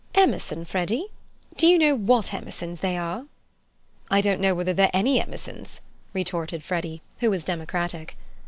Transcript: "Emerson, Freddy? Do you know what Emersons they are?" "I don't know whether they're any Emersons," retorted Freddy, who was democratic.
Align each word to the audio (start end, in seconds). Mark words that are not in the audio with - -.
"Emerson, 0.15 0.65
Freddy? 0.65 1.09
Do 1.57 1.67
you 1.67 1.77
know 1.77 1.93
what 1.93 2.33
Emersons 2.33 2.79
they 2.79 2.97
are?" 2.97 3.25
"I 4.09 4.19
don't 4.19 4.41
know 4.41 4.55
whether 4.55 4.73
they're 4.73 4.89
any 4.95 5.19
Emersons," 5.21 5.79
retorted 6.11 6.63
Freddy, 6.63 7.03
who 7.19 7.29
was 7.29 7.43
democratic. 7.43 8.17